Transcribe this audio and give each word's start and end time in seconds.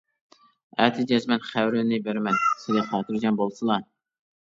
ئەتە 0.85 1.05
جەزمەن 1.11 1.45
خەۋىرىنى 1.51 2.01
بېرىمەن، 2.09 2.43
سىلى 2.65 2.89
خاتىرجەم 2.91 3.43
بولسىلا. 3.45 3.83